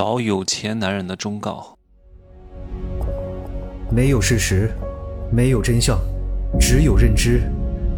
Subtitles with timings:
[0.00, 1.76] 找有钱男人的忠告：
[3.90, 4.70] 没有事实，
[5.30, 5.98] 没有真相，
[6.58, 7.42] 只有认知，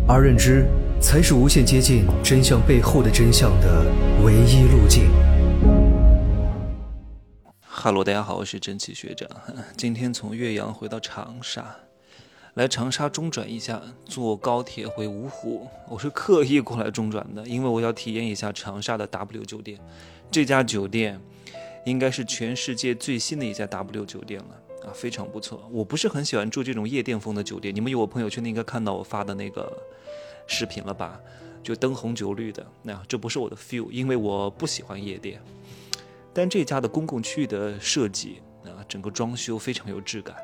[0.08, 0.66] 而认知
[1.00, 3.86] 才是无限接近真相背后的真相的
[4.24, 5.08] 唯一路径。
[7.60, 9.28] 哈喽，大家好，我是真奇学长。
[9.78, 11.76] 今天从岳阳回到长沙，
[12.54, 15.68] 来长沙中转一下，坐高铁回芜湖。
[15.88, 19.78] 我是刻意过来中转的，因为我要体验一下长沙的 W 酒店。
[20.32, 21.20] 这家酒店。
[21.84, 25.68] 应该是全世界最新的一家 W 酒店了啊，非常不错。
[25.70, 29.72] 我不是很喜欢住这种夜店风的酒店，你们有我朋友圈的应该看到我发的那个
[30.46, 31.20] 视频了吧？
[31.62, 35.40] 就灯红酒绿的，那这不是我的 feel，因为我不喜欢夜店。
[36.34, 40.34] 但这家的公共区域的设计啊，整个装修非常有质感，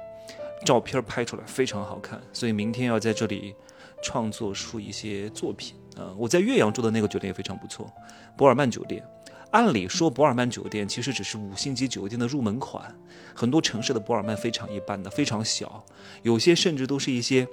[0.65, 3.55] 照片拍出来非常好看，所以明天要在这里
[4.03, 6.15] 创作出一些作品啊。
[6.17, 7.91] 我在岳阳住的那个酒店也非常不错，
[8.37, 9.05] 博尔曼酒店。
[9.51, 12.95] 按理说，博尔曼酒店其实只是五星级酒店的入门款。
[13.35, 15.85] 很多城市的博尔曼非常一般的，非常小，
[16.23, 17.47] 有些甚至都是一些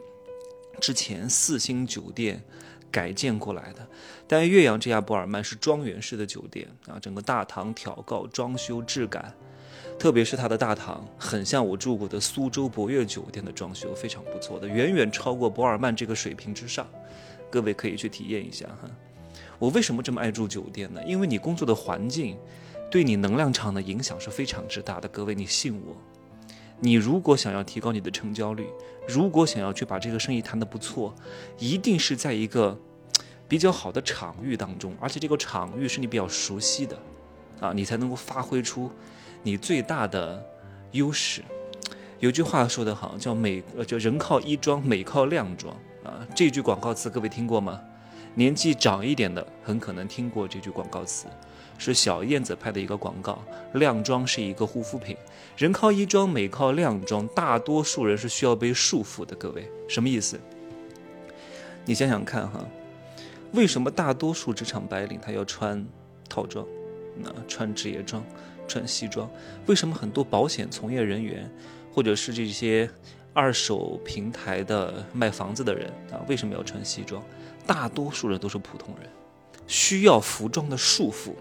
[0.81, 2.44] 之前四星酒店
[2.92, 3.88] 改建过来的。
[4.28, 9.33] 但岳阳这家博尔曼是庄园式的酒店啊，整个大堂挑高、装修质感，
[9.98, 16.86] 特别是它的大堂，很像我住过的苏州博悦酒店的装修，非常不错的，远远超过博尔曼这个水平之上。
[17.50, 18.89] 各位可以去体验一下哈。
[19.59, 21.02] 我为什么这么爱住酒店呢？
[21.06, 22.38] 因为你工作的环境，
[22.92, 25.08] 对你能量场的影响是非常之大的。
[25.08, 25.95] 各位，你信我。
[26.80, 28.67] 你如果想要提高你的成交率，
[29.08, 31.16] 如果想要去把这个生意谈得不错，
[31.58, 32.78] 一定是在一个
[33.48, 37.00] 比较好的场域当中，而且这个场域是你比较熟悉的，
[37.61, 38.92] 啊，你才能够发挥出
[39.42, 40.45] 你最大的
[40.92, 41.42] 优势。
[42.20, 46.28] 有句话说得好，叫美呃，叫人靠衣装，美靠靓装啊。
[46.36, 47.80] 这句广告词各位听过吗？
[48.36, 51.25] 年纪长一点的很可能听过这句广告词，
[51.78, 53.42] 是小燕子拍的一个广告。
[53.73, 55.16] 靓妆是一个护肤品，
[55.55, 57.25] 人靠衣装，美靠靓妆。
[57.30, 60.38] 大多数人是需要被束缚的，各位什么意思？
[61.86, 62.64] 你想想看哈，
[63.54, 65.86] 为什么大多数职场白领他要穿
[66.27, 66.65] 套装，
[67.17, 68.21] 那穿职业装，
[68.67, 69.30] 穿西装？
[69.65, 71.49] 为什么很多保险从业人员，
[71.93, 72.89] 或者是这些
[73.33, 77.23] 二手平台的卖房子的人啊，为什么要穿西装？
[77.65, 79.09] 大多数人都是普通人，
[79.67, 81.33] 需要服装的束缚，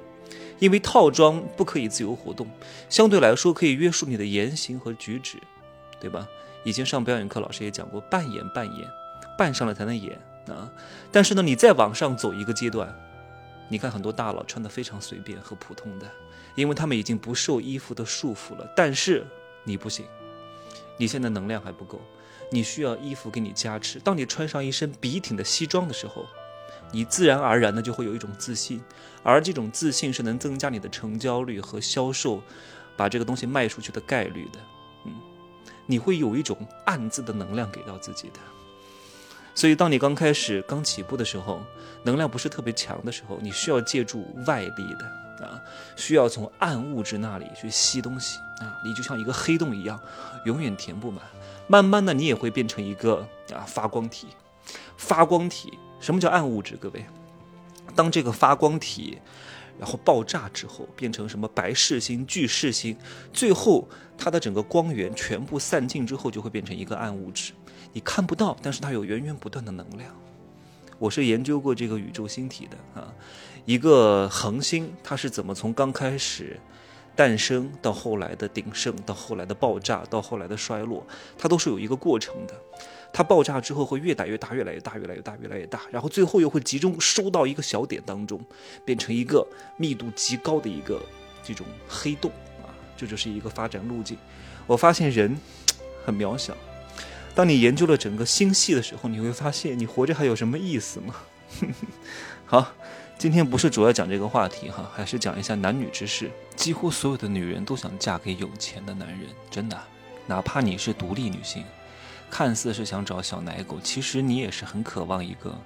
[0.58, 2.46] 因为套装不可以自由活动，
[2.88, 5.38] 相对来说可以约束你的言行和举止，
[6.00, 6.26] 对吧？
[6.64, 8.88] 以前上表演课，老师也讲过，扮演扮演，
[9.36, 10.18] 扮上了才能演
[10.48, 10.70] 啊。
[11.12, 12.90] 但是呢，你再往上走一个阶段，
[13.68, 16.10] 你看很多大佬穿的非常随便和普通的，
[16.54, 18.66] 因为他们已经不受衣服的束缚了。
[18.74, 19.26] 但是
[19.62, 20.06] 你不行，
[20.96, 22.00] 你现在能量还不够。
[22.54, 23.98] 你需要衣服给你加持。
[23.98, 26.24] 当你穿上一身笔挺的西装的时候，
[26.92, 28.80] 你自然而然的就会有一种自信，
[29.24, 32.40] 而这种自信是能增加你的成交率和销售，
[32.96, 34.60] 把这个东西卖出去的概率的。
[35.04, 35.12] 嗯，
[35.86, 36.56] 你会有一种
[36.86, 38.38] 暗自的能量给到自己的。
[39.56, 41.60] 所以，当你刚开始刚起步的时候，
[42.04, 45.10] 能量不是特别强的时候，你需要借助外力的，
[45.96, 49.98] 需要从暗物质那里去吸东西啊，你就像一个黑洞一样，
[50.44, 51.22] 永远填不满。
[51.66, 54.28] 慢慢的，你也会变成一个啊发光体。
[54.96, 56.76] 发光体，什么叫暗物质？
[56.76, 57.04] 各位，
[57.94, 59.18] 当这个发光体
[59.78, 62.96] 然后爆炸之后，变成什么白噬星、巨噬星，
[63.32, 67.52] 最后它的整个光源全部散尽之后，就会变成一个暗物质。
[67.92, 70.10] 你看不到，但是它有源源不断的能量。
[70.98, 73.12] 我是研究过这个宇宙星体的啊，
[73.64, 76.58] 一个恒星它是怎么从刚开始。
[77.16, 81.06] 诞生到后来的鼎盛，到后来的爆炸，到后来的衰落，
[81.38, 82.54] 它都是有一个过程的。
[83.12, 88.44] 它爆炸之后会越打越大，越来越大，越来越大，越来越大，然后最后又会集中收到一个小点当中，
[88.84, 91.00] 变成一个密度极高的一个
[91.44, 92.32] 这种黑洞
[92.64, 94.18] 啊，这就是一个发展路径。
[94.66, 95.38] 我发现人
[96.04, 96.52] 很渺小。
[97.32, 101.14] 当你研究了整个星系的时候，你会发现你活着还有什么意思吗？
[102.44, 102.72] 好。
[103.16, 106.30] 今天不是主要讲这个话题哈，还是讲一下男女之事。
[106.56, 109.80] 几乎所有的女人都想嫁给有钱的男人，真的。
[110.26, 111.64] 哪怕你是独立女性，
[112.30, 115.56] 看似是想找小奶狗，其实你也是很渴望一个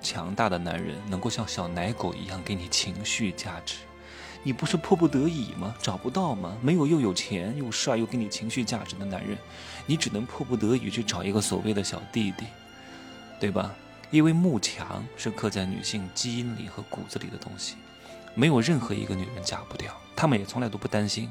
[0.00, 3.76] 强大的男人，能够像小奶狗一样给你情绪价值。
[4.44, 5.74] 你不是迫不得已吗？
[5.82, 6.56] 找不到吗？
[6.62, 9.36] 没有又有钱又帅又给你情绪价值的男人，
[9.86, 12.44] 你只能迫不得已去找一个所谓的小弟弟，
[13.40, 13.74] 对吧？
[14.10, 17.76] 因为慕强是刻在女性基因里和骨子里的东西，
[18.34, 21.30] 没有任何一个女人嫁不掉，她们也从来都不担心。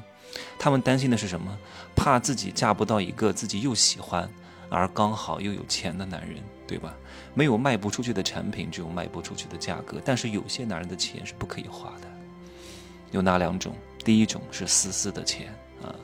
[0.58, 1.56] 她们担心的是什么？
[1.94, 4.28] 怕自己嫁不到一个自己又喜欢
[4.68, 6.94] 而刚好又有钱的男人，对吧？
[7.32, 10.00] 没有卖不出去的产品，只有卖不出去的价格。
[10.04, 12.08] 但是有些男人的钱是不可以花的，
[13.12, 13.74] 有哪两种？
[14.04, 15.52] 第一种是丝丝的钱
[15.82, 15.94] 啊，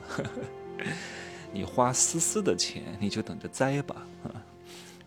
[1.53, 4.42] 你花丝丝的钱，你就等着栽吧啊，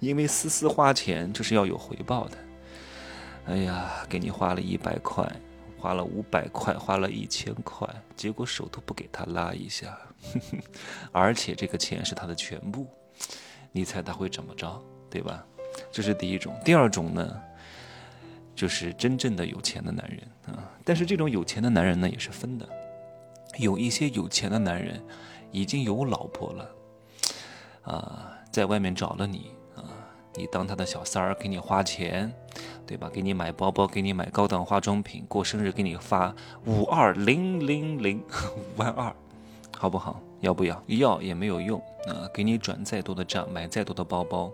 [0.01, 2.39] 因为丝丝花钱就是要有回报的。
[3.47, 5.25] 哎呀，给你花了一百块，
[5.79, 9.97] 花了五百块，花了一千块，结果手都不给他拉一下，
[11.13, 12.87] 而且这个钱是他的全部，
[13.73, 14.83] 你猜他会怎么着？
[15.09, 15.45] 对吧？
[15.93, 16.59] 这是第一种。
[16.65, 17.41] 第二种呢？
[18.55, 22.67] 就是真正的有钱的男人啊，但是这种有钱的男人呢也是分的，
[23.59, 24.99] 有一些有钱的男人
[25.53, 26.71] 已经有老婆了，
[27.83, 29.51] 啊，在外面找了你，
[30.37, 32.33] 你当他的小三儿，给你花钱，
[32.87, 33.09] 对吧？
[33.09, 36.35] 给你买包包，给你买高档化妆品，过生日给你发
[36.67, 39.15] 五二零零零五万二，
[39.77, 40.21] 好不好？
[40.41, 40.83] 要不要？
[40.87, 44.53] 要也没有用啊，给你转再多的账，买再多的包包，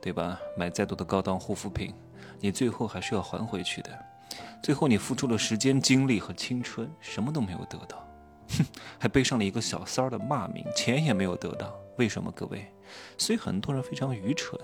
[0.00, 0.38] 对吧？
[0.56, 1.92] 买再多的高档护肤品。
[2.40, 3.90] 你最后还是要还回去的，
[4.62, 8.07] 最后你付出了时间、精力和青春，什么都没有得到，
[8.48, 8.64] 哼，
[8.98, 11.74] 还背上了一个小三儿的骂名，钱也没有得到。
[11.96, 12.66] 为什么，各位？
[13.18, 14.58] 所以很多人非常愚蠢，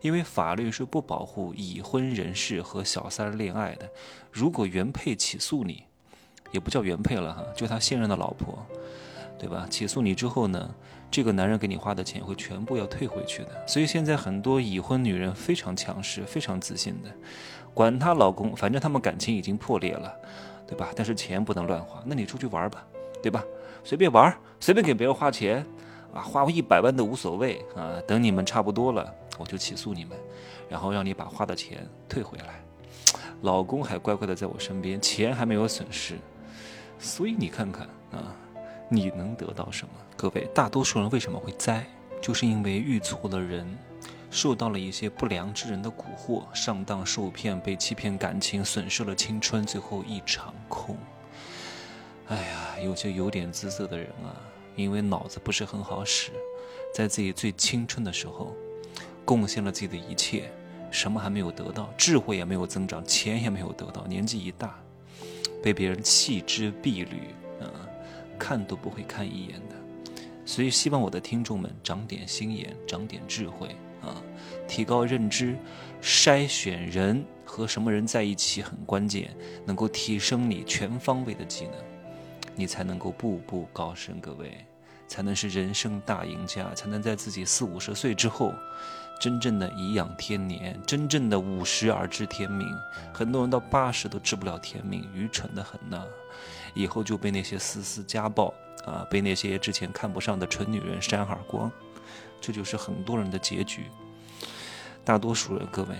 [0.00, 3.88] 因为法律是不保护已婚人士和小三儿恋爱的。
[4.32, 5.84] 如果原配起诉你，
[6.50, 8.58] 也不叫原配了哈，就他现任的老婆，
[9.38, 9.66] 对吧？
[9.70, 10.74] 起诉你之后呢？
[11.10, 17.10] 这个男人给你花的钱会全部要退回去的，所以现在很多已婚女人非常强势、非常自信的，
[17.72, 20.14] 管她老公，反正他们感情已经破裂了，
[20.66, 20.90] 对吧？
[20.94, 22.86] 但是钱不能乱花，那你出去玩吧，
[23.22, 23.44] 对吧？
[23.84, 25.64] 随便玩，随便给别人花钱，
[26.12, 28.00] 啊，花一百万都无所谓啊。
[28.06, 30.16] 等你们差不多了，我就起诉你们，
[30.68, 32.62] 然后让你把花的钱退回来。
[33.42, 36.18] 老公还乖乖的在我身边，钱还没有损失，
[36.98, 38.34] 所以你看看啊。
[38.90, 39.92] 你能得到什么？
[40.16, 41.86] 各位，大多数人为什么会栽？
[42.22, 43.76] 就是因为遇错了人，
[44.30, 50.96] 受到了一些不良之人的蛊惑，上当受骗，被欺骗感情，损失了青春，最后一场空。
[52.28, 54.36] 哎呀，有些有点姿色的人啊，
[54.76, 56.30] 因为脑子不是很好使，
[56.94, 58.54] 在自己最青春的时候，
[59.24, 60.50] 贡献了自己的一切，
[60.90, 64.78] 什么还没有得到，智慧也没有增长，钱也没有得到，年纪一大，
[65.62, 67.34] 被别人弃之敝履。
[67.60, 67.68] 嗯
[68.38, 69.74] 看都不会看一眼的，
[70.44, 74.22] 所以希望我的听众们长点心眼，长点智慧啊，
[74.68, 75.56] 提高认知，
[76.00, 81.74] 筛选人和什么人在一起很关键，能够提升你全方位的技能，
[82.58, 84.66] 你才能够步步高升，各位
[85.06, 88.52] 才能是人生大赢家，才能在自己四五十岁之后，
[89.20, 92.68] 真正的颐养天年，真正的五十而知天命。
[93.14, 96.04] 很多人到八十都知不了天命，愚蠢的很呐。
[96.74, 98.52] 以后就被那些丝丝家暴
[98.84, 101.70] 啊，被那些之前看不上的蠢女人扇耳光，
[102.40, 103.86] 这就是很多人的结局。
[105.04, 105.94] 大多数人，各位，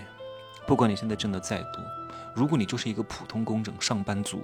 [0.67, 1.83] 不管你现在挣的再多，
[2.39, 4.41] 如果你就是一个普通工整上班族，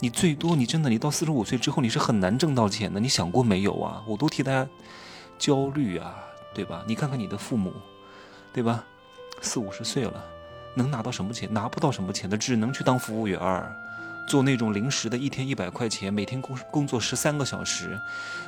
[0.00, 2.98] 你最多你真的你到四十五岁之后你是很难挣到钱的。
[2.98, 4.02] 你想过没有啊？
[4.04, 4.68] 我都替大家
[5.38, 6.16] 焦虑啊，
[6.52, 6.82] 对吧？
[6.88, 7.72] 你看看你的父母，
[8.52, 8.84] 对吧？
[9.40, 10.24] 四五十岁了，
[10.74, 11.48] 能拿到什么钱？
[11.54, 13.72] 拿不到什么钱的，只能去当服务员儿。
[14.28, 17.98] 做那种临时的，一天一百块钱，每天工工作十三个小时，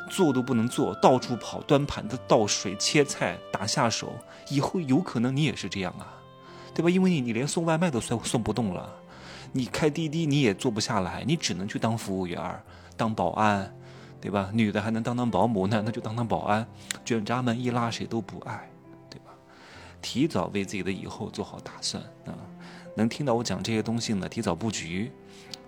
[0.08, 4.14] 做都不能做，到处跑，端盘子、倒水、切菜、打下手。
[4.48, 6.06] 以后有可能你也是这样啊，
[6.74, 6.90] 对吧？
[6.90, 8.92] 因为你你连送外卖都送送不动了，
[9.52, 12.40] 你开滴滴你也做不下来，你只能去当服务员、
[12.96, 13.74] 当保安，
[14.20, 14.50] 对吧？
[14.52, 16.66] 女的还能当当保姆，男的就当当保安，
[17.04, 18.70] 卷闸门一拉谁都不爱，
[19.10, 19.26] 对吧？
[20.00, 22.32] 提早为自己的以后做好打算啊！
[22.96, 25.10] 能听到我讲这些东西呢，提早布局。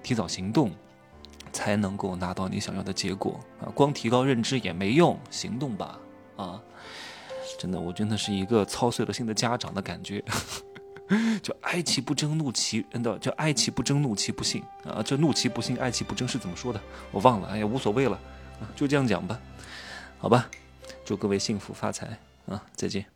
[0.03, 0.71] 提早行动，
[1.51, 3.73] 才能够拿到你想要的结果啊！
[3.75, 5.99] 光提高认知也没用，行动吧
[6.37, 6.61] 啊！
[7.59, 10.23] 真的，我真的是一个操碎了心的家长的感觉，
[11.75, 15.03] 哀其不争，怒其嗯的，叫哀其不争，怒其不幸啊！
[15.03, 16.81] 这怒其不幸，哀其不争是怎么说的？
[17.11, 18.17] 我忘了，哎呀，无所谓了，
[18.77, 19.41] 就这样讲吧，
[20.19, 20.49] 好吧，
[21.05, 22.17] 祝各位幸福发财
[22.47, 22.63] 啊！
[22.77, 23.14] 再见。